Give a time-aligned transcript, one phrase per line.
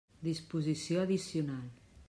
[0.27, 1.65] Disposició addicional.